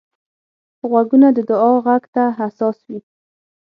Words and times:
غوږونه 0.89 1.27
د 1.37 1.39
دعا 1.49 1.71
غږ 1.85 2.03
ته 2.15 2.23
حساس 2.37 2.77
وي 2.89 2.99